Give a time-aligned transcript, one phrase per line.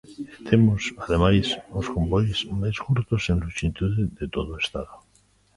[0.43, 1.47] E temos, ademais,
[1.79, 4.93] os convois máis curtos en lonxitude de todo Estado.